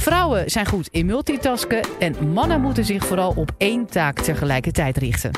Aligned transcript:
Vrouwen 0.00 0.50
zijn 0.50 0.66
goed 0.66 0.88
in 0.88 1.06
multitasken 1.06 1.88
en 1.98 2.32
mannen 2.32 2.60
moeten 2.60 2.84
zich 2.84 3.06
vooral 3.06 3.32
op 3.36 3.50
één 3.58 3.86
taak 3.86 4.20
tegelijkertijd 4.20 4.96
richten. 4.96 5.30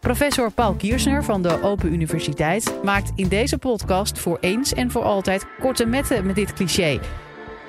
Professor 0.00 0.52
Paul 0.52 0.74
Kiersner 0.74 1.24
van 1.24 1.42
de 1.42 1.62
Open 1.62 1.92
Universiteit 1.92 2.82
maakt 2.82 3.12
in 3.14 3.28
deze 3.28 3.58
podcast 3.58 4.18
voor 4.18 4.38
eens 4.40 4.72
en 4.72 4.90
voor 4.90 5.02
altijd 5.02 5.46
korte 5.60 5.86
metten 5.86 6.26
met 6.26 6.34
dit 6.34 6.52
cliché. 6.52 7.00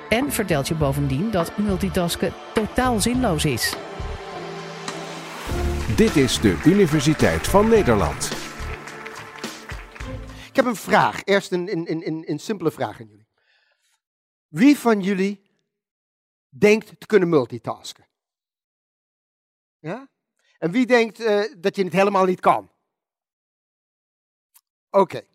En 0.08 0.32
vertelt 0.32 0.68
je 0.68 0.74
bovendien 0.74 1.30
dat 1.30 1.56
multitasken 1.58 2.32
totaal 2.52 3.00
zinloos 3.00 3.44
is. 3.44 3.74
Dit 5.96 6.16
is 6.16 6.40
de 6.40 6.62
Universiteit 6.64 7.48
van 7.48 7.68
Nederland. 7.68 8.30
Ik 10.48 10.56
heb 10.56 10.64
een 10.64 10.76
vraag. 10.76 11.24
Eerst 11.24 11.52
een, 11.52 11.72
een, 11.72 12.06
een, 12.06 12.22
een 12.26 12.38
simpele 12.38 12.70
vraag 12.70 13.00
aan 13.00 13.06
jullie. 13.06 13.26
Wie 14.48 14.78
van 14.78 15.00
jullie 15.00 15.43
denkt 16.58 17.00
te 17.00 17.06
kunnen 17.06 17.28
multitasken? 17.28 18.06
Ja? 19.78 20.08
En 20.58 20.70
wie 20.70 20.86
denkt 20.86 21.20
uh, 21.20 21.44
dat 21.58 21.76
je 21.76 21.84
het 21.84 21.92
helemaal 21.92 22.24
niet 22.24 22.40
kan? 22.40 22.70
Oké, 24.90 25.26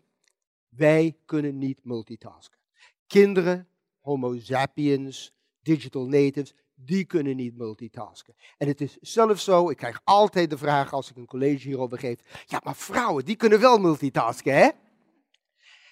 wij 0.68 1.18
kunnen 1.24 1.58
niet 1.58 1.84
multitasken. 1.84 2.58
Kinderen, 3.06 3.68
homo 4.00 4.38
sapiens, 4.38 5.32
digital 5.60 6.06
natives, 6.06 6.54
die 6.74 7.04
kunnen 7.04 7.36
niet 7.36 7.56
multitasken. 7.56 8.34
En 8.58 8.68
het 8.68 8.80
is 8.80 8.96
zelfs 9.00 9.44
zo, 9.44 9.70
ik 9.70 9.76
krijg 9.76 10.00
altijd 10.04 10.50
de 10.50 10.58
vraag 10.58 10.92
als 10.92 11.10
ik 11.10 11.16
een 11.16 11.26
college 11.26 11.68
hierover 11.68 11.98
geef, 11.98 12.44
ja 12.46 12.60
maar 12.64 12.76
vrouwen, 12.76 13.24
die 13.24 13.36
kunnen 13.36 13.60
wel 13.60 13.78
multitasken, 13.78 14.54
hè? 14.54 14.70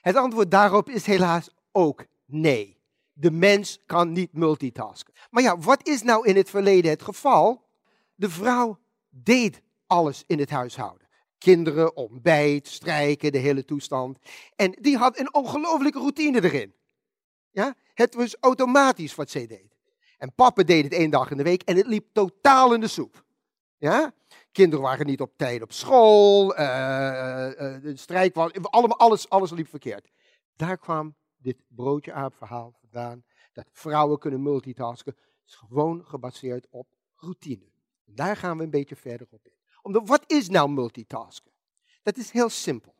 Het 0.00 0.16
antwoord 0.16 0.50
daarop 0.50 0.88
is 0.88 1.06
helaas 1.06 1.50
ook 1.72 2.06
nee. 2.24 2.77
De 3.20 3.30
mens 3.30 3.78
kan 3.86 4.12
niet 4.12 4.32
multitasken. 4.32 5.14
Maar 5.30 5.42
ja, 5.42 5.58
wat 5.58 5.88
is 5.88 6.02
nou 6.02 6.26
in 6.26 6.36
het 6.36 6.50
verleden 6.50 6.90
het 6.90 7.02
geval? 7.02 7.66
De 8.14 8.30
vrouw 8.30 8.78
deed 9.08 9.62
alles 9.86 10.24
in 10.26 10.38
het 10.38 10.50
huishouden. 10.50 11.08
Kinderen, 11.38 11.96
ontbijt, 11.96 12.68
strijken, 12.68 13.32
de 13.32 13.38
hele 13.38 13.64
toestand. 13.64 14.18
En 14.56 14.72
die 14.80 14.96
had 14.96 15.18
een 15.18 15.34
ongelofelijke 15.34 15.98
routine 15.98 16.44
erin. 16.44 16.74
Ja? 17.50 17.74
Het 17.94 18.14
was 18.14 18.36
automatisch 18.40 19.14
wat 19.14 19.30
zij 19.30 19.46
deed. 19.46 19.76
En 20.18 20.34
papa 20.34 20.62
deed 20.62 20.84
het 20.84 20.92
één 20.92 21.10
dag 21.10 21.30
in 21.30 21.36
de 21.36 21.42
week 21.42 21.62
en 21.62 21.76
het 21.76 21.86
liep 21.86 22.06
totaal 22.12 22.74
in 22.74 22.80
de 22.80 22.88
soep. 22.88 23.24
Ja? 23.76 24.12
Kinderen 24.52 24.84
waren 24.84 25.06
niet 25.06 25.20
op 25.20 25.32
tijd 25.36 25.62
op 25.62 25.72
school, 25.72 26.52
uh, 26.52 26.58
de 26.58 27.92
strijk 27.94 28.34
was, 28.34 28.52
allemaal, 28.52 28.98
alles, 28.98 29.28
alles 29.28 29.50
liep 29.50 29.68
verkeerd. 29.68 30.08
Daar 30.56 30.78
kwam 30.78 31.14
dit 31.36 31.56
broodje 31.68 32.12
aap 32.12 32.34
verhaal 32.34 32.77
dat 32.90 33.68
vrouwen 33.72 34.18
kunnen 34.18 34.42
multitasken, 34.42 35.16
is 35.46 35.54
gewoon 35.54 36.04
gebaseerd 36.04 36.66
op 36.70 36.96
routine. 37.16 37.70
Daar 38.04 38.36
gaan 38.36 38.56
we 38.56 38.62
een 38.62 38.70
beetje 38.70 38.96
verder 38.96 39.26
op 39.30 39.46
in. 39.46 39.56
Omdat, 39.82 40.08
wat 40.08 40.24
is 40.26 40.48
nou 40.48 40.70
multitasken? 40.70 41.52
Dat 42.02 42.16
is 42.16 42.30
heel 42.30 42.48
simpel. 42.48 42.94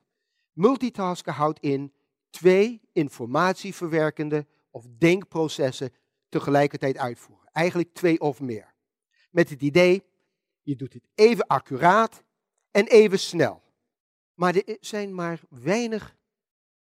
Multitasken 0.53 1.33
houdt 1.33 1.61
in 1.61 1.93
twee 2.31 2.81
informatieverwerkende 2.93 4.47
of 4.71 4.87
denkprocessen 4.99 5.93
tegelijkertijd 6.29 6.97
uitvoeren. 6.97 7.49
Eigenlijk 7.53 7.95
twee 7.95 8.21
of 8.21 8.41
meer. 8.41 8.75
Met 9.31 9.51
het 9.51 9.63
idee, 9.63 10.03
je 10.63 10.77
doet 10.77 10.93
het 10.93 11.09
even 11.15 11.47
accuraat 11.47 12.23
en 12.71 12.87
even 12.87 13.19
snel. 13.19 13.63
Maar 14.35 14.55
er 14.55 14.77
zijn 14.81 15.15
maar 15.15 15.41
weinig, 15.49 16.17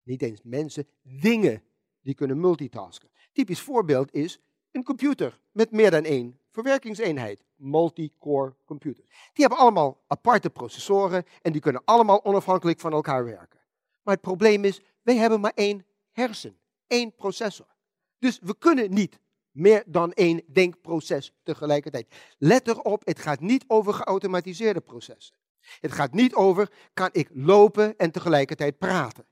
niet 0.03 0.23
eens 0.23 0.41
mensen, 0.43 0.89
dingen 1.03 1.63
die 2.05 2.15
kunnen 2.15 2.41
multitasken. 2.41 3.11
Typisch 3.33 3.61
voorbeeld 3.61 4.13
is 4.13 4.41
een 4.71 4.85
computer 4.85 5.41
met 5.53 5.71
meer 5.71 5.91
dan 5.91 6.05
één 6.05 6.39
verwerkingseenheid. 6.51 7.45
Multi-core 7.57 8.57
computer. 8.65 9.05
Die 9.07 9.45
hebben 9.45 9.59
allemaal 9.59 10.03
aparte 10.07 10.51
processoren 10.51 11.25
en 11.43 11.53
die 11.53 11.61
kunnen 11.61 11.83
allemaal 11.85 12.25
onafhankelijk 12.25 12.81
van 12.81 12.93
elkaar 12.93 13.25
werken. 13.25 13.61
Maar 14.03 14.15
het 14.15 14.23
probleem 14.23 14.65
is, 14.65 14.83
wij 15.03 15.17
hebben 15.17 15.41
maar 15.41 15.53
één 15.55 15.87
hersen, 16.13 16.59
één 16.87 17.15
processor. 17.15 17.77
Dus 18.19 18.39
we 18.43 18.59
kunnen 18.59 18.95
niet 18.95 19.19
meer 19.51 19.83
dan 19.87 20.13
één 20.13 20.43
denkproces 20.53 21.33
tegelijkertijd. 21.43 22.35
Let 22.39 22.69
erop, 22.69 23.05
het 23.05 23.19
gaat 23.19 23.41
niet 23.41 23.65
over 23.67 23.95
geautomatiseerde 23.95 24.81
processen. 24.81 25.37
Het 25.81 25.93
gaat 25.93 26.13
niet 26.13 26.35
over, 26.35 26.71
kan 26.95 27.09
ik 27.13 27.29
lopen 27.33 27.97
en 27.97 28.11
tegelijkertijd 28.11 28.79
praten. 28.79 29.27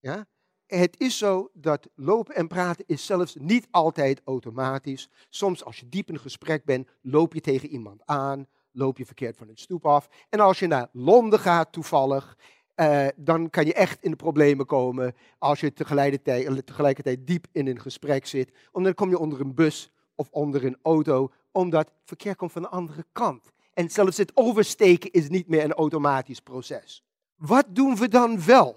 Ja? 0.00 0.26
Het 0.66 1.00
is 1.00 1.18
zo 1.18 1.50
dat 1.52 1.88
lopen 1.94 2.34
en 2.34 2.48
praten 2.48 2.84
is 2.86 3.06
zelfs 3.06 3.34
niet 3.38 3.66
altijd 3.70 4.20
automatisch. 4.24 5.08
Soms 5.28 5.64
als 5.64 5.80
je 5.80 5.88
diep 5.88 6.08
in 6.08 6.14
een 6.14 6.20
gesprek 6.20 6.64
bent, 6.64 6.88
loop 7.00 7.34
je 7.34 7.40
tegen 7.40 7.68
iemand 7.68 8.02
aan, 8.04 8.46
loop 8.72 8.98
je 8.98 9.06
verkeerd 9.06 9.36
van 9.36 9.48
het 9.48 9.60
stoep 9.60 9.86
af. 9.86 10.08
En 10.28 10.40
als 10.40 10.58
je 10.58 10.66
naar 10.66 10.88
Londen 10.92 11.38
gaat 11.38 11.72
toevallig 11.72 12.36
uh, 12.76 13.06
dan 13.16 13.50
kan 13.50 13.66
je 13.66 13.74
echt 13.74 14.02
in 14.02 14.10
de 14.10 14.16
problemen 14.16 14.66
komen 14.66 15.14
als 15.38 15.60
je 15.60 15.72
tegelijkertijd, 15.72 16.66
tegelijkertijd 16.66 17.26
diep 17.26 17.46
in 17.52 17.66
een 17.66 17.80
gesprek 17.80 18.26
zit. 18.26 18.50
Omdat 18.72 18.96
dan 18.96 19.06
kom 19.06 19.08
je 19.08 19.18
onder 19.18 19.40
een 19.40 19.54
bus 19.54 19.90
of 20.14 20.28
onder 20.30 20.64
een 20.64 20.76
auto, 20.82 21.32
omdat 21.52 21.90
verkeer 22.04 22.36
komt 22.36 22.52
van 22.52 22.62
de 22.62 22.68
andere 22.68 23.04
kant. 23.12 23.52
En 23.74 23.90
zelfs 23.90 24.16
het 24.16 24.30
oversteken 24.34 25.10
is 25.10 25.28
niet 25.28 25.48
meer 25.48 25.64
een 25.64 25.72
automatisch 25.72 26.40
proces. 26.40 27.04
Wat 27.36 27.66
doen 27.68 27.96
we 27.96 28.08
dan 28.08 28.44
wel? 28.44 28.76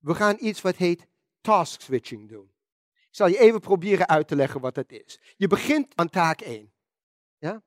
We 0.00 0.14
gaan 0.14 0.36
iets 0.40 0.60
wat 0.60 0.76
heet 0.76 1.06
task 1.40 1.80
switching 1.80 2.28
doen. 2.28 2.50
Ik 2.92 3.16
zal 3.16 3.28
je 3.28 3.38
even 3.38 3.60
proberen 3.60 4.08
uit 4.08 4.28
te 4.28 4.36
leggen 4.36 4.60
wat 4.60 4.74
dat 4.74 4.92
is. 4.92 5.20
Je 5.36 5.46
begint 5.46 5.96
aan 5.96 6.08
taak 6.08 6.40
1. 6.40 6.72
Ja? 7.38 7.62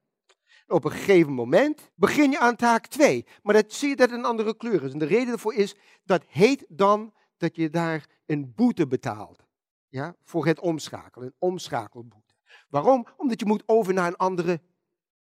Op 0.67 0.85
een 0.85 0.91
gegeven 0.91 1.33
moment 1.33 1.91
begin 1.95 2.31
je 2.31 2.39
aan 2.39 2.55
taak 2.55 2.87
2. 2.87 3.25
Maar 3.41 3.53
dat 3.53 3.73
zie 3.73 3.89
je 3.89 3.95
dat 3.95 4.11
een 4.11 4.25
andere 4.25 4.57
kleur 4.57 4.83
is. 4.83 4.91
En 4.91 4.99
de 4.99 5.05
reden 5.05 5.27
daarvoor 5.27 5.53
is, 5.53 5.75
dat 6.03 6.23
heet 6.27 6.65
dan 6.69 7.13
dat 7.37 7.55
je 7.55 7.69
daar 7.69 8.09
een 8.25 8.53
boete 8.55 8.87
betaalt. 8.87 9.43
Ja, 9.89 10.15
voor 10.23 10.45
het 10.45 10.59
omschakelen, 10.59 11.27
een 11.27 11.35
omschakelboete. 11.37 12.33
Waarom? 12.69 13.07
Omdat 13.17 13.39
je 13.39 13.45
moet 13.45 13.63
over 13.65 13.93
naar 13.93 14.07
een 14.07 14.15
andere 14.15 14.61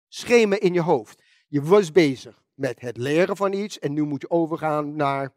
schema 0.08 0.60
in 0.60 0.72
je 0.72 0.80
hoofd. 0.80 1.22
Je 1.48 1.62
was 1.62 1.92
bezig 1.92 2.42
met 2.54 2.80
het 2.80 2.96
leren 2.96 3.36
van 3.36 3.52
iets 3.52 3.78
en 3.78 3.92
nu 3.92 4.02
moet 4.02 4.20
je 4.20 4.30
overgaan 4.30 4.96
naar, 4.96 5.34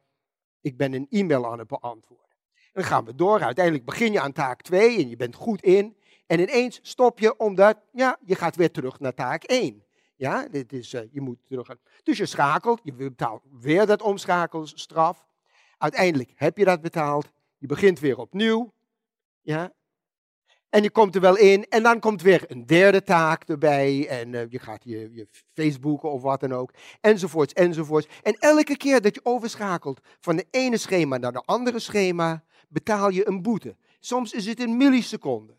ik 0.62 0.78
ben 0.78 0.94
een 0.94 1.08
e-mail 1.10 1.52
aan 1.52 1.60
het 1.60 1.68
beantwoorden. 1.68 2.28
En 2.56 2.72
dan 2.74 2.84
gaan 2.84 3.06
we 3.06 3.16
door. 3.16 3.42
Uiteindelijk 3.42 3.86
begin 3.86 4.12
je 4.12 4.20
aan 4.20 4.32
taak 4.32 4.62
2 4.62 4.98
en 4.98 5.10
je 5.10 5.16
bent 5.16 5.36
goed 5.36 5.62
in. 5.62 5.98
En 6.28 6.40
ineens 6.40 6.80
stop 6.82 7.20
je 7.20 7.38
omdat, 7.38 7.78
ja, 7.92 8.18
je 8.26 8.36
gaat 8.36 8.56
weer 8.56 8.72
terug 8.72 9.00
naar 9.00 9.14
taak 9.14 9.44
1. 9.44 9.84
Ja, 10.16 10.48
dit 10.48 10.74
is, 10.74 10.94
uh, 10.94 11.02
je 11.12 11.22
moet 11.22 11.40
terug. 11.48 11.76
Dus 12.04 12.18
je 12.18 12.26
schakelt, 12.26 12.80
je 12.84 12.94
betaalt 12.94 13.44
weer 13.60 13.86
dat 13.86 14.02
omschakelstraf. 14.02 15.28
Uiteindelijk 15.78 16.32
heb 16.36 16.58
je 16.58 16.66
dat 16.66 16.82
betaald. 16.82 17.32
Je 17.58 17.68
begint 17.68 18.00
weer 18.00 18.18
opnieuw. 18.18 18.74
Ja. 19.42 19.74
En 20.70 20.84
je 20.84 20.92
komt 20.92 21.16
er 21.16 21.22
wel 21.22 21.38
in. 21.38 21.66
En 21.70 21.84
dan 21.84 22.00
komt 22.00 22.22
weer 22.22 22.44
een 22.48 22.66
derde 22.66 23.04
taak 23.04 23.44
erbij. 23.44 24.08
En 24.08 24.34
uh, 24.34 24.42
je 24.50 24.60
gaat 24.60 24.84
je, 24.84 25.10
je 25.14 25.28
Facebooken 25.54 26.12
of 26.12 26.22
wat 26.22 26.40
dan 26.40 26.54
ook. 26.54 26.72
Enzovoorts, 27.02 27.54
enzovoorts. 27.54 28.08
En 28.22 28.34
elke 28.34 28.78
keer 28.78 29.02
dat 29.02 29.16
je 29.16 29.22
overschakelt 29.24 30.00
van 30.20 30.36
de 30.36 30.46
ene 30.52 30.78
schema 30.78 31.18
naar 31.18 31.32
de 31.32 31.44
andere 31.46 31.80
schema, 31.80 32.44
betaal 32.68 33.10
je 33.10 33.28
een 33.28 33.42
boete. 33.42 33.76
Soms 34.00 34.34
is 34.34 34.46
het 34.46 34.60
een 34.60 34.78
milliseconde. 34.78 35.58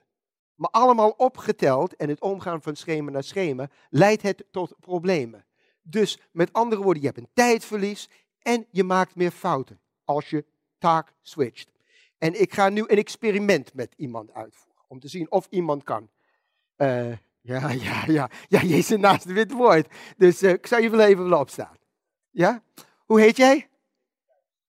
Maar 0.54 0.70
allemaal 0.70 1.10
opgeteld 1.10 1.96
en 1.96 2.08
het 2.08 2.20
omgaan 2.20 2.62
van 2.62 2.76
schema 2.76 3.10
naar 3.10 3.24
schema 3.24 3.68
leidt 3.90 4.22
het 4.22 4.44
tot 4.50 4.74
problemen. 4.80 5.44
Dus 5.82 6.20
met 6.32 6.52
andere 6.52 6.82
woorden, 6.82 7.02
je 7.02 7.08
hebt 7.08 7.20
een 7.20 7.30
tijdverlies 7.32 8.08
en 8.38 8.66
je 8.70 8.84
maakt 8.84 9.14
meer 9.14 9.30
fouten 9.30 9.80
als 10.04 10.30
je 10.30 10.44
taak 10.78 11.12
switcht. 11.22 11.70
En 12.18 12.40
ik 12.40 12.54
ga 12.54 12.68
nu 12.68 12.84
een 12.86 12.98
experiment 12.98 13.74
met 13.74 13.94
iemand 13.96 14.32
uitvoeren 14.32 14.69
om 14.90 15.00
te 15.00 15.08
zien 15.08 15.30
of 15.30 15.46
iemand 15.50 15.82
kan. 15.82 16.08
Uh, 16.76 17.10
ja, 17.50 17.70
ja, 17.70 18.02
ja, 18.06 18.30
ja, 18.48 18.60
je 18.60 18.82
zit 18.82 19.00
naast 19.00 19.24
wit 19.24 19.52
woord. 19.52 19.94
Dus 20.16 20.42
uh, 20.42 20.50
ik 20.50 20.66
zou 20.66 20.82
je 20.82 20.90
wel 20.90 21.00
even 21.00 21.22
willen 21.22 21.38
opstaan. 21.38 21.76
Ja? 22.30 22.62
Hoe 23.06 23.20
heet 23.20 23.36
jij? 23.36 23.68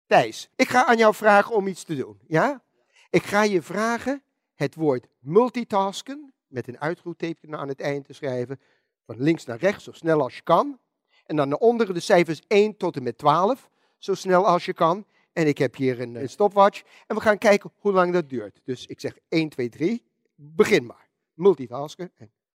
Thijs. 0.06 0.50
Ik 0.56 0.68
ga 0.68 0.86
aan 0.86 0.96
jou 0.96 1.14
vragen 1.14 1.54
om 1.54 1.66
iets 1.66 1.84
te 1.84 1.94
doen. 1.94 2.18
Ja? 2.26 2.62
Ik 3.10 3.22
ga 3.22 3.42
je 3.42 3.62
vragen 3.62 4.22
het 4.54 4.74
woord 4.74 5.06
multitasken 5.18 6.32
met 6.46 6.68
een 6.68 6.80
uitroepteken 6.80 7.58
aan 7.58 7.68
het 7.68 7.80
eind 7.80 8.04
te 8.04 8.12
schrijven. 8.12 8.60
Van 9.06 9.22
links 9.22 9.44
naar 9.44 9.58
rechts, 9.58 9.84
zo 9.84 9.92
snel 9.92 10.22
als 10.22 10.36
je 10.36 10.42
kan. 10.42 10.78
En 11.26 11.36
dan 11.36 11.48
naar 11.48 11.58
onderen 11.58 11.94
de 11.94 12.00
cijfers 12.00 12.40
1 12.46 12.76
tot 12.76 12.96
en 12.96 13.02
met 13.02 13.18
12, 13.18 13.70
zo 13.98 14.14
snel 14.14 14.46
als 14.46 14.64
je 14.64 14.72
kan. 14.72 15.06
En 15.32 15.46
ik 15.46 15.58
heb 15.58 15.76
hier 15.76 16.00
een, 16.00 16.14
een 16.14 16.28
stopwatch. 16.28 16.82
En 17.06 17.16
we 17.16 17.22
gaan 17.22 17.38
kijken 17.38 17.72
hoe 17.78 17.92
lang 17.92 18.12
dat 18.12 18.28
duurt. 18.28 18.60
Dus 18.64 18.86
ik 18.86 19.00
zeg 19.00 19.18
1, 19.28 19.48
2, 19.48 19.68
3. 19.68 20.02
Begin 20.44 20.86
maar. 20.86 21.10
Multitasken 21.32 22.12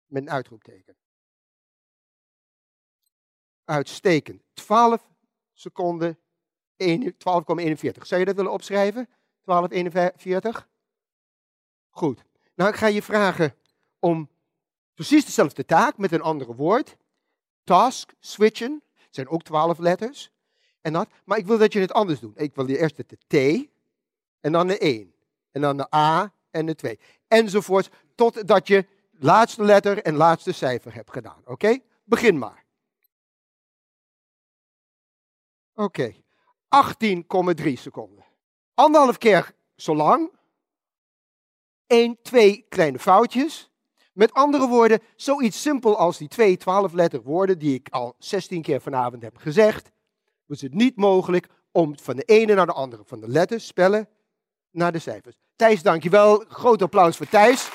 met 0.07 0.23
een 0.23 0.31
uitroepteken. 0.31 0.97
Uitstekend. 3.65 4.43
12 4.53 5.11
seconden 5.53 6.19
12,41. 6.83 7.17
Zou 8.03 8.21
je 8.21 8.25
dat 8.25 8.35
willen 8.35 8.53
opschrijven? 8.53 9.09
12,41? 9.09 10.69
Goed. 11.91 12.25
Nou, 12.55 12.71
ik 12.71 12.77
ga 12.77 12.87
je 12.87 13.03
vragen 13.03 13.55
om 13.99 14.31
precies 14.95 15.25
dezelfde 15.25 15.65
taak 15.65 15.99
met 15.99 16.13
een 16.13 16.23
ander 16.23 16.55
woord. 16.57 16.97
Task, 17.65 18.13
switchen, 18.19 18.83
zijn 19.11 19.29
ook 19.29 19.43
twaalf 19.43 19.79
letters. 19.79 20.31
En 20.81 20.93
dat, 20.93 21.09
maar 21.25 21.39
ik 21.39 21.47
wil 21.47 21.59
dat 21.59 21.73
je 21.73 21.81
het 21.81 21.93
anders 21.93 22.21
doet. 22.21 22.41
Ik 22.41 22.55
wil 22.55 22.69
je 22.69 22.79
eerst 22.79 22.97
de 22.97 23.17
T 23.27 23.69
en 24.41 24.53
dan 24.53 24.67
de 24.67 24.79
1. 24.79 25.15
En 25.51 25.61
dan 25.61 25.77
de 25.77 25.95
A 25.95 26.35
en 26.51 26.67
de 26.67 26.75
2. 26.75 26.99
Enzovoort, 27.29 27.91
totdat 28.15 28.69
je 28.69 28.87
laatste 29.11 29.65
letter 29.65 30.03
en 30.03 30.15
laatste 30.15 30.53
cijfer 30.53 30.95
hebt 30.95 31.13
gedaan. 31.13 31.43
Oké? 31.45 31.79
Begin 32.05 32.39
maar. 32.39 32.65
Oké, 35.75 36.13
18,3 36.13 37.73
seconden. 37.73 38.25
Anderhalf 38.75 39.19
keer 39.19 39.55
zo 39.77 39.97
lang. 39.97 40.31
1, 41.87 42.19
2 42.23 42.67
kleine 42.69 42.99
foutjes. 42.99 43.71
Met 44.13 44.33
andere 44.33 44.69
woorden, 44.69 45.01
zoiets 45.17 45.63
simpel 45.63 45.99
als 45.99 46.19
die 46.19 46.29
twee 46.29 46.57
12 46.57 46.93
letter 46.93 47.23
woorden 47.23 47.59
die 47.59 47.75
ik 47.75 47.89
al 47.89 48.15
16 48.19 48.63
keer 48.63 48.81
vanavond 48.81 49.23
heb 49.23 49.37
gezegd, 49.37 49.91
was 50.47 50.61
het 50.61 50.75
niet 50.75 50.97
mogelijk 50.97 51.49
om 51.73 51.99
van 51.99 52.17
de 52.17 52.23
ene 52.23 52.55
naar 52.55 52.67
de 52.67 52.73
andere, 52.73 53.03
van 53.05 53.21
de 53.21 53.29
letters, 53.29 53.67
spellen, 53.67 54.09
naar 54.71 54.93
de 54.93 54.99
cijfers. 54.99 55.37
Thijs, 55.57 55.83
dankjewel. 55.83 56.45
Groot 56.49 56.83
applaus 56.83 57.17
voor 57.17 57.29
Thijs. 57.29 57.69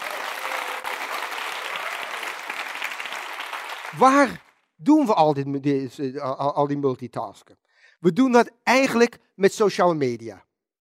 Waar 3.98 4.46
doen 4.76 5.06
we 5.06 5.14
al, 5.14 5.34
dit, 5.34 6.20
al 6.22 6.68
die 6.68 6.78
multitasken? 6.78 7.58
We 8.00 8.14
doen 8.14 8.32
dat 8.32 8.52
eigenlijk 8.64 9.20
met 9.36 9.54
sociale 9.54 9.96
media. 9.96 10.46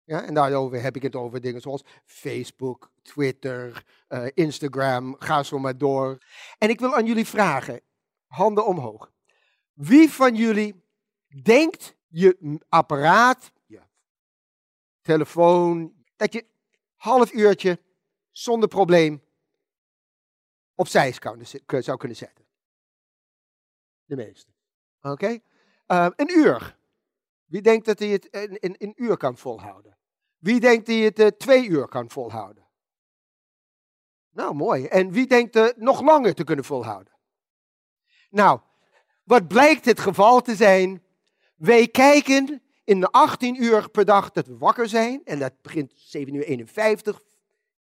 Ja, 0.05 0.23
en 0.23 0.34
daarover 0.34 0.82
heb 0.82 0.96
ik 0.96 1.02
het 1.02 1.17
over 1.17 1.40
dingen 1.40 1.61
zoals 1.61 1.84
Facebook, 2.05 2.93
Twitter, 3.02 3.84
uh, 4.08 4.26
Instagram, 4.34 5.17
ga 5.19 5.43
zo 5.43 5.58
maar 5.58 5.79
door. 5.79 6.19
En 6.58 6.69
ik 6.69 6.81
wil 6.81 6.94
aan 6.94 7.06
jullie 7.06 7.26
vragen, 7.26 7.81
handen 8.26 8.67
omhoog. 8.67 9.12
Wie 9.73 10.11
van 10.11 10.34
jullie 10.34 10.84
denkt 11.43 11.96
je 12.08 12.58
apparaat, 12.69 13.52
je 13.67 13.81
telefoon, 15.00 15.93
dat 16.17 16.32
je 16.32 16.50
half 17.03 17.33
uurtje 17.33 17.81
zonder 18.31 18.69
probleem 18.69 19.23
opzij 20.75 21.13
zou 21.13 21.97
kunnen 21.97 22.17
zetten? 22.17 22.47
De 24.05 24.17
meeste. 24.17 24.53
Oké? 25.01 25.39
Uh, 25.87 26.09
een 26.17 26.39
uur. 26.39 26.79
Wie 27.45 27.63
denkt 27.63 27.87
dat 27.87 27.99
hij 27.99 28.09
het 28.09 28.25
in 28.59 28.75
een 28.79 28.95
uur 28.97 29.17
kan 29.17 29.37
volhouden? 29.37 29.99
Wie 30.39 30.61
denkt 30.61 30.87
dat 30.87 30.95
hij 30.95 31.05
het 31.05 31.19
uh, 31.19 31.27
twee 31.27 31.67
uur 31.67 31.89
kan 31.89 32.11
volhouden? 32.11 32.69
Nou, 34.31 34.55
mooi. 34.55 34.87
En 34.87 35.11
wie 35.11 35.27
denkt 35.27 35.57
uh, 35.57 35.69
nog 35.77 36.01
langer 36.01 36.35
te 36.35 36.45
kunnen 36.45 36.65
volhouden? 36.65 37.13
Nou, 38.31 38.61
wat 39.25 39.49
blijkt 39.49 39.85
het 39.85 40.01
geval 40.01 40.41
te 40.41 40.55
zijn? 40.55 41.05
Wij 41.55 41.89
kijken 41.89 42.62
in 42.84 43.00
de 43.00 43.11
18 43.11 43.62
uur 43.62 43.90
per 43.90 44.05
dag 44.05 44.31
dat 44.31 44.46
we 44.46 44.56
wakker 44.58 44.88
zijn. 44.88 45.20
En 45.25 45.38
dat 45.38 45.52
begint 45.62 45.93
7 45.96 46.34
uur 46.34 46.44
51 46.44 47.23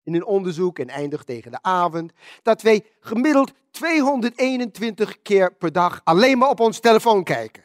in 0.02 0.14
een 0.14 0.24
onderzoek 0.24 0.78
en 0.78 0.88
eindigt 0.88 1.26
tegen 1.26 1.50
de 1.50 1.62
avond. 1.62 2.12
Dat 2.42 2.62
wij 2.62 2.86
gemiddeld 3.00 3.52
221 3.70 5.22
keer 5.22 5.54
per 5.54 5.72
dag 5.72 6.00
alleen 6.04 6.38
maar 6.38 6.48
op 6.48 6.60
ons 6.60 6.80
telefoon 6.80 7.24
kijken. 7.24 7.62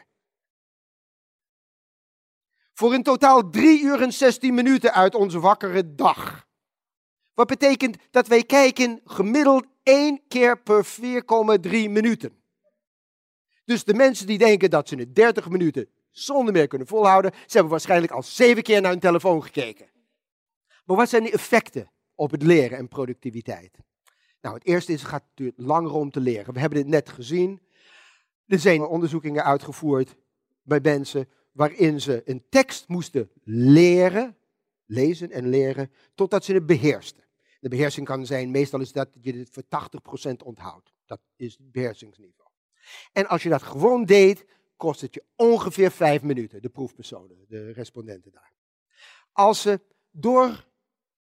Voor 2.73 2.93
in 2.93 3.03
totaal 3.03 3.49
3 3.49 3.81
uur 3.83 4.01
en 4.01 4.13
16 4.13 4.53
minuten 4.53 4.93
uit 4.93 5.15
onze 5.15 5.39
wakkere 5.39 5.95
dag. 5.95 6.47
Wat 7.33 7.47
betekent 7.47 7.97
dat 8.11 8.27
wij 8.27 8.43
kijken 8.43 9.01
gemiddeld 9.05 9.65
één 9.83 10.21
keer 10.27 10.61
per 10.61 10.85
4,3 10.85 11.69
minuten. 11.69 12.43
Dus 13.65 13.83
de 13.83 13.93
mensen 13.93 14.27
die 14.27 14.37
denken 14.37 14.69
dat 14.69 14.87
ze 14.87 14.95
het 14.95 15.15
30 15.15 15.49
minuten 15.49 15.89
zonder 16.17 16.53
meer 16.53 16.67
kunnen 16.67 16.87
volhouden, 16.87 17.31
ze 17.33 17.51
hebben 17.51 17.71
waarschijnlijk 17.71 18.11
al 18.11 18.23
zeven 18.23 18.63
keer 18.63 18.81
naar 18.81 18.91
hun 18.91 18.99
telefoon 18.99 19.43
gekeken. 19.43 19.89
Maar 20.85 20.97
wat 20.97 21.09
zijn 21.09 21.23
de 21.23 21.31
effecten 21.31 21.91
op 22.15 22.31
het 22.31 22.43
leren 22.43 22.77
en 22.77 22.87
productiviteit? 22.87 23.77
Nou, 24.41 24.55
het 24.55 24.65
eerste 24.65 24.93
is, 24.93 25.01
het 25.01 25.09
gaat 25.09 25.23
natuurlijk 25.29 25.57
langer 25.59 25.93
om 25.93 26.11
te 26.11 26.19
leren. 26.19 26.53
We 26.53 26.59
hebben 26.59 26.79
dit 26.79 26.87
net 26.87 27.09
gezien. 27.09 27.61
Er 28.47 28.59
zijn 28.59 28.81
onderzoekingen 28.81 29.43
uitgevoerd 29.43 30.15
bij 30.61 30.79
mensen 30.81 31.29
waarin 31.51 32.01
ze 32.01 32.21
een 32.25 32.45
tekst 32.49 32.87
moesten 32.87 33.31
leren, 33.43 34.37
lezen 34.85 35.31
en 35.31 35.49
leren, 35.49 35.91
totdat 36.15 36.45
ze 36.45 36.53
het 36.53 36.65
beheersten. 36.65 37.23
De 37.59 37.69
beheersing 37.69 38.05
kan 38.05 38.25
zijn, 38.25 38.51
meestal 38.51 38.79
is 38.79 38.91
dat 38.91 39.09
je 39.21 39.33
het 39.33 39.49
voor 39.51 39.63
80% 40.31 40.35
onthoudt. 40.43 40.93
Dat 41.05 41.19
is 41.35 41.57
het 41.57 41.71
beheersingsniveau. 41.71 42.49
En 43.11 43.27
als 43.27 43.43
je 43.43 43.49
dat 43.49 43.63
gewoon 43.63 44.05
deed, 44.05 44.45
kost 44.77 45.01
het 45.01 45.13
je 45.13 45.23
ongeveer 45.35 45.91
vijf 45.91 46.21
minuten, 46.21 46.61
de 46.61 46.69
proefpersonen, 46.69 47.45
de 47.47 47.71
respondenten 47.71 48.31
daar. 48.31 48.53
Als 49.31 49.61
ze 49.61 49.79
door 50.11 50.65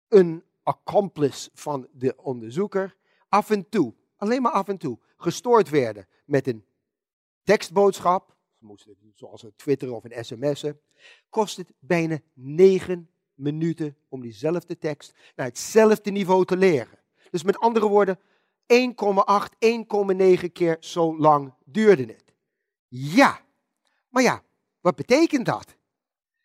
een 0.08 0.44
accomplice 0.62 1.50
van 1.54 1.88
de 1.92 2.16
onderzoeker 2.16 2.96
af 3.28 3.50
en 3.50 3.68
toe, 3.68 3.94
alleen 4.16 4.42
maar 4.42 4.52
af 4.52 4.68
en 4.68 4.78
toe, 4.78 4.98
gestoord 5.16 5.68
werden 5.68 6.06
met 6.24 6.46
een 6.46 6.64
tekstboodschap, 7.42 8.36
zoals 9.14 9.42
een 9.42 9.56
Twitter 9.56 9.92
of 9.92 10.04
een 10.04 10.24
sms'en, 10.24 10.80
kost 11.30 11.56
het 11.56 11.72
bijna 11.78 12.18
negen 12.32 13.10
minuten 13.34 13.96
om 14.08 14.20
diezelfde 14.20 14.78
tekst 14.78 15.14
naar 15.36 15.46
hetzelfde 15.46 16.10
niveau 16.10 16.44
te 16.44 16.56
leren. 16.56 16.98
Dus 17.30 17.42
met 17.42 17.58
andere 17.58 17.88
woorden, 17.88 18.18
1,8, 18.18 18.22
1,9 20.44 20.52
keer 20.52 20.76
zo 20.80 21.18
lang 21.18 21.54
duurde 21.64 22.04
het. 22.04 22.29
Ja, 22.92 23.40
maar 24.08 24.22
ja, 24.22 24.42
wat 24.80 24.96
betekent 24.96 25.46
dat? 25.46 25.76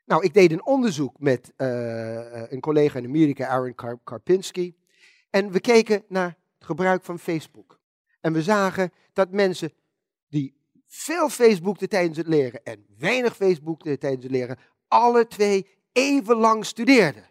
Nou, 0.05 0.23
ik 0.23 0.33
deed 0.33 0.51
een 0.51 0.65
onderzoek 0.65 1.19
met 1.19 1.53
uh, 1.57 2.51
een 2.51 2.59
collega 2.59 2.99
in 2.99 3.05
Amerika, 3.05 3.47
Aaron 3.47 3.99
Karpinski. 4.03 4.75
En 5.29 5.51
we 5.51 5.59
keken 5.59 6.03
naar 6.07 6.37
het 6.57 6.65
gebruik 6.65 7.03
van 7.03 7.19
Facebook. 7.19 7.79
En 8.21 8.33
we 8.33 8.41
zagen 8.41 8.91
dat 9.13 9.31
mensen 9.31 9.73
die 10.27 10.55
veel 10.87 11.29
Facebookten 11.29 11.89
tijdens 11.89 12.17
het 12.17 12.27
leren 12.27 12.63
en 12.63 12.85
weinig 12.97 13.35
Facebookten 13.35 13.99
tijdens 13.99 14.23
het 14.23 14.31
leren, 14.31 14.57
alle 14.87 15.27
twee 15.27 15.67
even 15.91 16.35
lang 16.35 16.65
studeerden. 16.65 17.29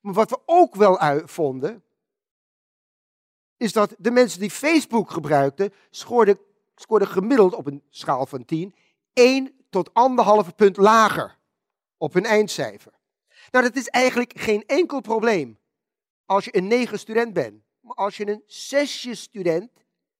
Maar 0.00 0.14
wat 0.14 0.30
we 0.30 0.38
ook 0.46 0.74
wel 0.74 1.22
vonden, 1.24 1.84
is 3.56 3.72
dat 3.72 3.94
de 3.98 4.10
mensen 4.10 4.40
die 4.40 4.50
Facebook 4.50 5.10
gebruikten, 5.10 5.72
scoorden 5.90 6.38
scoorde 6.80 7.06
gemiddeld 7.06 7.54
op 7.54 7.66
een 7.66 7.82
schaal 7.90 8.26
van 8.26 8.44
10 8.44 8.74
1 9.12 9.54
tot 9.70 9.90
1,5 10.48 10.54
punt 10.56 10.76
lager 10.76 11.38
op 11.96 12.12
hun 12.12 12.24
eindcijfer. 12.24 12.92
Nou, 13.50 13.64
dat 13.64 13.76
is 13.76 13.88
eigenlijk 13.88 14.32
geen 14.36 14.64
enkel 14.66 15.00
probleem 15.00 15.58
als 16.24 16.44
je 16.44 16.56
een 16.56 16.66
9 16.66 16.98
student 16.98 17.32
bent. 17.32 17.62
Maar 17.80 17.94
als 17.94 18.16
je 18.16 18.28
een 18.28 18.42
6 18.46 19.20
student, 19.20 19.70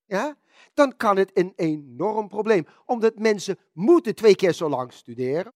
ja, 0.05 0.37
dan 0.75 0.97
kan 0.97 1.17
het 1.17 1.31
een 1.35 1.53
enorm 1.57 2.29
probleem. 2.29 2.67
Omdat 2.85 3.19
mensen 3.19 3.59
moeten 3.73 4.15
twee 4.15 4.37
keer 4.37 4.53
zo 4.53 4.69
lang 4.69 4.93
studeren. 4.93 5.53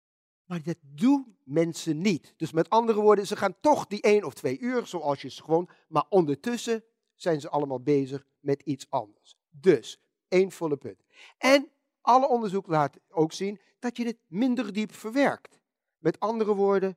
Maar 0.45 0.63
dat 0.63 0.79
doen 0.81 1.37
mensen 1.45 2.01
niet. 2.01 2.35
Dus 2.37 2.53
met 2.53 2.71
andere 2.71 3.01
woorden, 3.01 3.27
ze 3.27 3.37
gaan 3.37 3.55
toch 3.61 3.87
die 3.87 4.03
één 4.03 4.25
of 4.25 4.35
twee 4.35 4.59
uur, 4.59 4.87
zoals 4.87 5.23
je 5.23 5.31
gewoon. 5.31 5.69
Maar 5.89 6.05
ondertussen 6.09 6.85
zijn 7.15 7.41
ze 7.41 7.49
allemaal 7.49 7.81
bezig 7.81 8.27
met 8.41 8.63
iets 8.63 8.87
anders. 8.91 9.37
Dus 9.51 10.01
Eén 10.29 10.53
volle 10.53 10.77
punt. 10.77 11.03
En 11.39 11.71
alle 12.01 12.29
onderzoek 12.29 12.67
laat 12.67 12.99
ook 13.09 13.33
zien 13.33 13.61
dat 13.79 13.97
je 13.97 14.05
het 14.07 14.19
minder 14.27 14.73
diep 14.73 14.95
verwerkt. 14.95 15.61
Met 15.99 16.21
andere 16.21 16.55
woorden, 16.55 16.97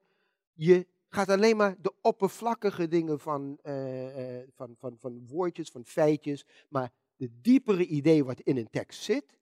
je 0.54 0.88
gaat 1.10 1.30
alleen 1.30 1.58
maar 1.58 1.76
de 1.82 1.94
oppervlakkige 2.02 2.88
dingen 2.88 3.20
van, 3.20 3.60
uh, 3.64 4.38
van, 4.56 4.76
van, 4.78 4.96
van 5.00 5.28
woordjes, 5.28 5.70
van 5.70 5.86
feitjes, 5.86 6.46
maar 6.70 6.92
de 7.16 7.30
diepere 7.42 7.86
idee 7.86 8.24
wat 8.26 8.40
in 8.40 8.58
een 8.58 8.70
tekst 8.70 9.04
zit, 9.04 9.38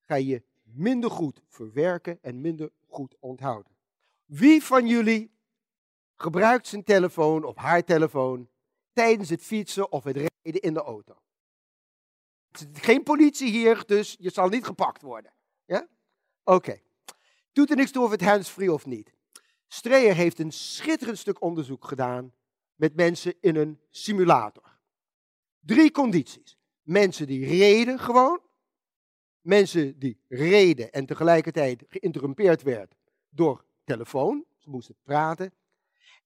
ga 0.00 0.14
je 0.14 0.42
minder 0.62 1.10
goed 1.10 1.40
verwerken 1.48 2.18
en 2.22 2.40
minder 2.40 2.70
goed 2.86 3.16
onthouden. 3.20 3.72
Wie 4.24 4.62
van 4.62 4.86
jullie 4.86 5.30
gebruikt 6.16 6.66
zijn 6.66 6.84
telefoon 6.84 7.44
of 7.44 7.56
haar 7.56 7.84
telefoon 7.84 8.48
tijdens 8.92 9.28
het 9.28 9.42
fietsen 9.42 9.92
of 9.92 10.04
het 10.04 10.16
rijden 10.16 10.60
in 10.62 10.74
de 10.74 10.82
auto? 10.82 11.23
Geen 12.72 13.02
politie 13.02 13.50
hier, 13.50 13.82
dus 13.86 14.16
je 14.18 14.30
zal 14.30 14.48
niet 14.48 14.64
gepakt 14.64 15.02
worden. 15.02 15.32
Ja? 15.64 15.88
Oké. 16.44 16.80
Doet 17.52 17.70
er 17.70 17.76
niks 17.76 17.90
toe 17.90 18.04
of 18.04 18.10
het 18.10 18.24
handsfree 18.24 18.72
of 18.72 18.86
niet. 18.86 19.12
Streyer 19.66 20.14
heeft 20.14 20.38
een 20.38 20.52
schitterend 20.52 21.18
stuk 21.18 21.42
onderzoek 21.42 21.84
gedaan 21.84 22.32
met 22.74 22.94
mensen 22.96 23.34
in 23.40 23.56
een 23.56 23.80
simulator. 23.90 24.78
Drie 25.60 25.90
condities. 25.90 26.58
Mensen 26.82 27.26
die 27.26 27.46
reden 27.46 27.98
gewoon. 27.98 28.40
Mensen 29.40 29.98
die 29.98 30.20
reden 30.28 30.92
en 30.92 31.06
tegelijkertijd 31.06 31.84
geïnterrumpeerd 31.88 32.62
werd 32.62 32.94
door 33.28 33.64
telefoon. 33.84 34.44
Ze 34.58 34.70
moesten 34.70 34.96
praten. 35.02 35.52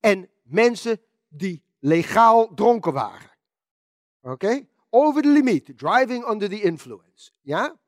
En 0.01 0.31
mensen 0.43 1.01
die 1.29 1.63
legaal 1.79 2.55
dronken 2.55 2.93
waren. 2.93 3.31
Oké? 4.21 4.67
Over 4.91 5.23
de 5.23 5.29
limiet. 5.29 5.79
Driving 5.79 6.29
under 6.29 6.49
the 6.49 6.63
influence. 6.63 7.31
Ja? 7.41 7.79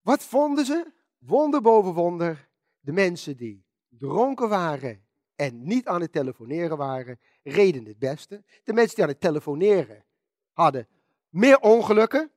Wat 0.00 0.24
vonden 0.24 0.64
ze? 0.64 0.92
Wonder 1.18 1.60
boven 1.60 1.92
wonder. 1.92 2.48
De 2.80 2.92
mensen 2.92 3.36
die 3.36 3.64
dronken 3.88 4.48
waren 4.48 5.04
en 5.34 5.62
niet 5.62 5.86
aan 5.86 6.00
het 6.00 6.12
telefoneren 6.12 6.76
waren, 6.76 7.20
reden 7.42 7.84
het 7.84 7.98
beste. 7.98 8.44
De 8.64 8.72
mensen 8.72 8.94
die 8.94 9.04
aan 9.04 9.10
het 9.10 9.20
telefoneren 9.20 10.04
hadden 10.52 10.88
meer 11.28 11.58
ongelukken, 11.58 12.30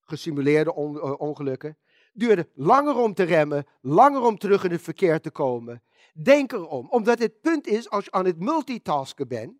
gesimuleerde 0.00 0.74
on- 0.74 1.18
ongelukken. 1.18 1.78
Duurde 2.12 2.48
langer 2.54 2.96
om 2.96 3.14
te 3.14 3.22
remmen, 3.22 3.66
langer 3.80 4.20
om 4.20 4.38
terug 4.38 4.64
in 4.64 4.70
het 4.70 4.82
verkeer 4.82 5.20
te 5.20 5.30
komen. 5.30 5.82
Denk 6.22 6.52
erom, 6.52 6.88
omdat 6.90 7.18
het 7.18 7.40
punt 7.40 7.66
is, 7.66 7.90
als 7.90 8.04
je 8.04 8.10
aan 8.10 8.24
het 8.24 8.38
multitasken 8.38 9.28
bent, 9.28 9.58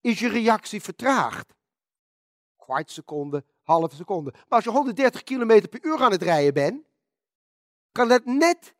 is 0.00 0.18
je 0.18 0.28
reactie 0.28 0.80
vertraagd. 0.82 1.54
Kwart 2.64 2.90
seconde, 2.90 3.44
halve 3.62 3.96
seconde. 3.96 4.30
Maar 4.30 4.44
als 4.48 4.64
je 4.64 4.70
130 4.70 5.22
km 5.22 5.68
per 5.68 5.84
uur 5.84 6.02
aan 6.02 6.10
het 6.10 6.22
rijden 6.22 6.54
bent, 6.54 6.86
kan 7.92 8.08
dat 8.08 8.24
net 8.24 8.74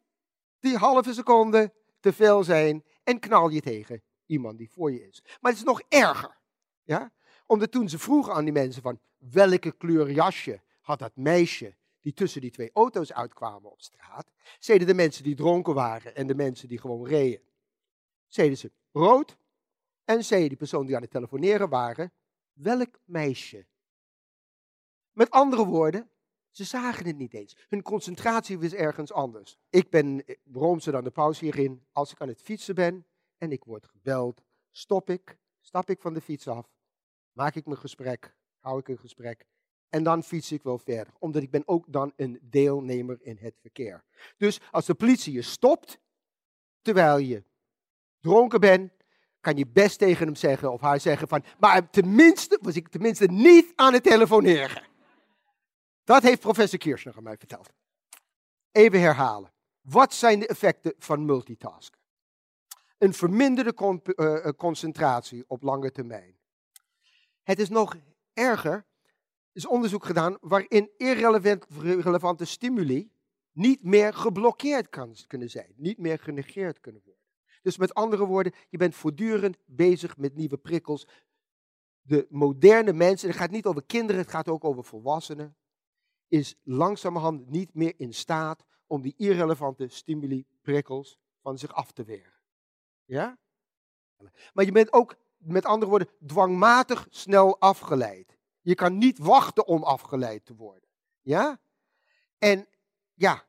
die 0.60 0.76
halve 0.76 1.14
seconde 1.14 1.72
te 2.00 2.12
veel 2.12 2.44
zijn 2.44 2.84
en 3.02 3.18
knal 3.18 3.48
je 3.48 3.60
tegen 3.60 4.02
iemand 4.26 4.58
die 4.58 4.70
voor 4.70 4.92
je 4.92 5.08
is. 5.08 5.22
Maar 5.40 5.50
het 5.50 5.60
is 5.60 5.66
nog 5.66 5.82
erger. 5.88 6.36
Ja? 6.82 7.12
Omdat 7.46 7.70
toen 7.70 7.88
ze 7.88 7.98
vroegen 7.98 8.34
aan 8.34 8.44
die 8.44 8.52
mensen 8.52 8.82
van 8.82 9.00
welke 9.18 9.72
kleur 9.72 10.10
jasje 10.10 10.60
had 10.80 10.98
dat 10.98 11.16
meisje 11.16 11.76
die 12.00 12.12
tussen 12.12 12.40
die 12.40 12.50
twee 12.50 12.70
auto's 12.72 13.12
uitkwamen 13.12 13.70
op 13.70 13.80
straat, 13.80 14.30
zeiden 14.58 14.86
de 14.86 14.94
mensen 14.94 15.24
die 15.24 15.34
dronken 15.34 15.74
waren 15.74 16.14
en 16.14 16.26
de 16.26 16.34
mensen 16.34 16.68
die 16.68 16.78
gewoon 16.78 17.06
reden, 17.06 17.40
zeiden 18.26 18.58
ze 18.58 18.72
rood 18.92 19.36
en 20.04 20.24
zei 20.24 20.48
die 20.48 20.56
persoon 20.56 20.86
die 20.86 20.96
aan 20.96 21.02
het 21.02 21.10
telefoneren 21.10 21.68
waren, 21.68 22.12
welk 22.52 22.98
meisje? 23.04 23.66
Met 25.14 25.30
andere 25.30 25.64
woorden, 25.64 26.10
ze 26.50 26.64
zagen 26.64 27.06
het 27.06 27.16
niet 27.16 27.34
eens. 27.34 27.56
Hun 27.68 27.82
concentratie 27.82 28.58
was 28.58 28.72
ergens 28.72 29.12
anders. 29.12 29.58
Ik 29.70 29.90
ben 29.90 30.24
roomser 30.52 30.92
dan 30.92 31.04
de 31.04 31.10
pauze 31.10 31.44
hierin. 31.44 31.86
Als 31.92 32.12
ik 32.12 32.20
aan 32.20 32.28
het 32.28 32.42
fietsen 32.42 32.74
ben 32.74 33.06
en 33.38 33.52
ik 33.52 33.64
word 33.64 33.86
gebeld, 33.86 34.42
stop 34.70 35.10
ik, 35.10 35.38
stap 35.60 35.90
ik 35.90 36.00
van 36.00 36.14
de 36.14 36.20
fiets 36.20 36.48
af, 36.48 36.72
maak 37.32 37.54
ik 37.54 37.66
mijn 37.66 37.78
gesprek, 37.78 38.36
hou 38.58 38.78
ik 38.78 38.88
een 38.88 38.98
gesprek 38.98 39.46
en 39.88 40.02
dan 40.02 40.22
fiets 40.22 40.52
ik 40.52 40.62
wel 40.62 40.78
verder. 40.78 41.14
Omdat 41.18 41.42
ik 41.42 41.50
ben 41.50 41.62
ook 41.66 41.84
dan 41.88 42.12
een 42.16 42.38
deelnemer 42.42 43.18
in 43.20 43.36
het 43.40 43.54
verkeer. 43.60 44.04
Dus 44.36 44.60
als 44.70 44.86
de 44.86 44.94
politie 44.94 45.32
je 45.32 45.42
stopt, 45.42 45.98
terwijl 46.82 47.18
je 47.18 47.42
dronken 48.20 48.60
bent, 48.60 48.92
kan 49.40 49.56
je 49.56 49.66
best 49.66 49.98
tegen 49.98 50.26
hem 50.26 50.34
zeggen 50.34 50.72
of 50.72 50.80
haar 50.80 51.00
zeggen 51.00 51.28
van, 51.28 51.44
maar 51.58 51.90
tenminste 51.90 52.58
was 52.62 52.74
ik 52.76 52.88
tenminste 52.88 53.26
niet 53.26 53.72
aan 53.74 53.92
het 53.92 54.02
telefoneren. 54.02 54.82
Dat 56.04 56.22
heeft 56.22 56.40
professor 56.40 56.78
Kirchner 56.78 57.16
aan 57.16 57.22
mij 57.22 57.36
verteld. 57.36 57.72
Even 58.72 59.00
herhalen. 59.00 59.52
Wat 59.80 60.14
zijn 60.14 60.38
de 60.38 60.46
effecten 60.46 60.94
van 60.98 61.24
multitasken? 61.24 62.00
Een 62.98 63.14
verminderde 63.14 63.74
con 63.74 64.02
uh, 64.04 64.48
concentratie 64.56 65.44
op 65.46 65.62
lange 65.62 65.90
termijn. 65.90 66.38
Het 67.42 67.58
is 67.58 67.68
nog 67.68 67.96
erger. 68.32 68.72
Er 68.72 68.84
is 69.52 69.66
onderzoek 69.66 70.04
gedaan 70.04 70.36
waarin 70.40 70.90
irrelevante 70.96 72.44
stimuli 72.44 73.12
niet 73.52 73.82
meer 73.82 74.14
geblokkeerd 74.14 74.88
kan, 74.88 75.16
kunnen 75.26 75.50
zijn, 75.50 75.72
niet 75.76 75.98
meer 75.98 76.18
genegeerd 76.18 76.80
kunnen 76.80 77.02
worden. 77.04 77.22
Dus 77.62 77.76
met 77.76 77.94
andere 77.94 78.26
woorden, 78.26 78.52
je 78.68 78.76
bent 78.76 78.94
voortdurend 78.94 79.56
bezig 79.64 80.16
met 80.16 80.34
nieuwe 80.34 80.56
prikkels. 80.56 81.06
De 82.00 82.26
moderne 82.30 82.92
mensen, 82.92 83.28
het 83.28 83.36
gaat 83.36 83.50
niet 83.50 83.66
over 83.66 83.84
kinderen, 83.84 84.20
het 84.20 84.30
gaat 84.30 84.48
ook 84.48 84.64
over 84.64 84.84
volwassenen, 84.84 85.56
is 86.28 86.54
langzamerhand 86.62 87.50
niet 87.50 87.74
meer 87.74 87.94
in 87.96 88.14
staat 88.14 88.64
om 88.86 89.02
die 89.02 89.14
irrelevante 89.16 89.88
stimuli, 89.88 90.46
prikkels 90.62 91.18
van 91.40 91.58
zich 91.58 91.74
af 91.74 91.92
te 91.92 92.04
weren. 92.04 92.32
Ja? 93.04 93.38
Maar 94.52 94.64
je 94.64 94.72
bent 94.72 94.92
ook, 94.92 95.16
met 95.36 95.64
andere 95.64 95.90
woorden, 95.90 96.08
dwangmatig 96.26 97.06
snel 97.10 97.60
afgeleid. 97.60 98.38
Je 98.60 98.74
kan 98.74 98.98
niet 98.98 99.18
wachten 99.18 99.66
om 99.66 99.82
afgeleid 99.82 100.44
te 100.44 100.54
worden. 100.54 100.88
Ja? 101.20 101.60
En 102.38 102.68
ja, 103.14 103.46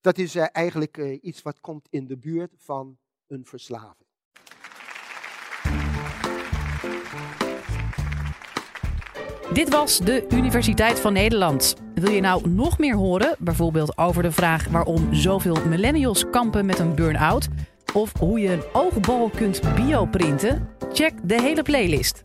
dat 0.00 0.18
is 0.18 0.36
uh, 0.36 0.46
eigenlijk 0.52 0.96
uh, 0.96 1.22
iets 1.22 1.42
wat 1.42 1.60
komt 1.60 1.86
in 1.90 2.06
de 2.06 2.18
buurt 2.18 2.54
van 2.56 2.98
een 3.26 3.44
verslaving. 3.44 4.09
Dit 9.52 9.68
was 9.68 9.98
de 9.98 10.26
Universiteit 10.32 11.00
van 11.00 11.12
Nederland. 11.12 11.76
Wil 11.94 12.10
je 12.10 12.20
nou 12.20 12.48
nog 12.48 12.78
meer 12.78 12.94
horen, 12.94 13.34
bijvoorbeeld 13.38 13.98
over 13.98 14.22
de 14.22 14.30
vraag 14.30 14.68
waarom 14.68 15.14
zoveel 15.14 15.56
millennials 15.68 16.30
kampen 16.30 16.66
met 16.66 16.78
een 16.78 16.94
burn-out? 16.94 17.48
Of 17.92 18.12
hoe 18.18 18.40
je 18.40 18.52
een 18.52 18.62
oogbal 18.72 19.30
kunt 19.36 19.60
bioprinten? 19.74 20.68
Check 20.92 21.12
de 21.22 21.42
hele 21.42 21.62
playlist. 21.62 22.22